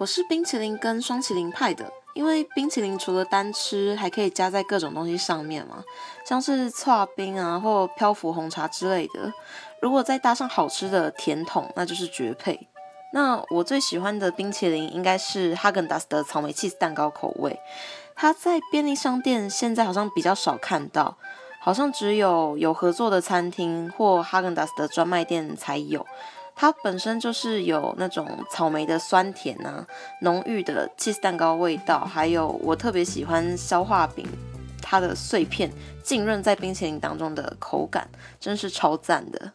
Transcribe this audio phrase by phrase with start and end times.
[0.00, 5.82] 我是冰淇淋跟双淇淋派的，因为冰淇淋除了单吃，还可以加在各种东西上面嘛，
[6.24, 9.32] 像是搓冰啊或漂浮红茶之类的。
[9.82, 12.68] 如果再搭上好吃的甜筒，那就是绝配。
[13.12, 17.58] 那我最喜欢的冰淇淋应该是哈根达斯的草莓 cheese 蛋糕口味，
[18.14, 21.16] 它在便利商店现在好像比较少看到，
[21.58, 26.06] 好像只有有合作的餐厅或哈根达斯的专卖店才有。
[26.60, 29.86] 它本身就是有那种草莓的酸甜啊，
[30.22, 34.26] 浓郁的 cheese 蛋糕味道，还有我特别喜欢消化饼，
[34.82, 35.70] 它的碎片
[36.02, 38.08] 浸润在冰淇淋当中的口感，
[38.40, 39.52] 真是超赞的。